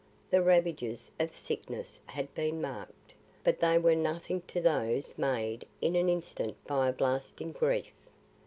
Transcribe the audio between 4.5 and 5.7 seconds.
those made